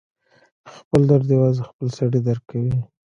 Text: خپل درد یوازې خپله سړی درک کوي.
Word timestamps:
خپل 0.77 1.01
درد 1.09 1.25
یوازې 1.35 1.61
خپله 1.69 1.89
سړی 1.97 2.19
درک 2.27 2.43
کوي. 2.51 2.75